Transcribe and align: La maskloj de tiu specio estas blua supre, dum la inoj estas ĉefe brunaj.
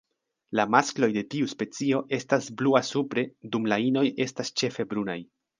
La 0.59 0.63
maskloj 0.75 1.09
de 1.17 1.23
tiu 1.33 1.49
specio 1.51 2.01
estas 2.19 2.49
blua 2.63 2.83
supre, 2.89 3.27
dum 3.55 3.71
la 3.75 3.81
inoj 3.93 4.07
estas 4.29 4.55
ĉefe 4.63 4.89
brunaj. 4.95 5.23